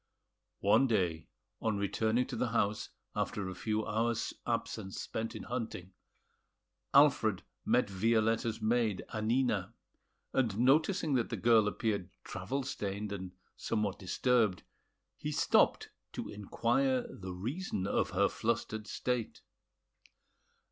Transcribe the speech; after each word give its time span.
One 0.61 0.87
day, 0.87 1.27
on 1.61 1.77
returning 1.77 2.25
to 2.25 2.35
the 2.35 2.47
house 2.47 2.89
after 3.15 3.47
a 3.47 3.53
few 3.53 3.85
hours' 3.85 4.33
absence 4.47 4.99
spent 4.99 5.35
in 5.35 5.43
hunting, 5.43 5.93
Alfred 6.91 7.43
met 7.65 7.87
Violetta's 7.87 8.59
maid, 8.63 9.03
Annina; 9.13 9.73
and 10.33 10.57
noticing 10.57 11.13
that 11.13 11.29
the 11.29 11.37
girl 11.37 11.67
appeared 11.67 12.09
travel 12.23 12.63
stained 12.63 13.11
and 13.11 13.33
somewhat 13.55 13.99
disturbed, 13.99 14.63
he 15.17 15.31
stopped 15.31 15.91
to 16.13 16.29
inquire 16.29 17.05
the 17.07 17.31
reason 17.33 17.85
of 17.85 18.09
her 18.09 18.27
flustered 18.27 18.87
state. 18.87 19.43